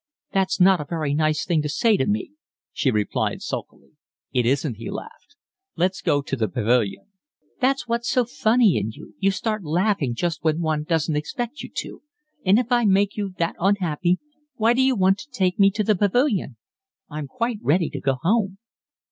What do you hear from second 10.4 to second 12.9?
when one doesn't expect you to. And if I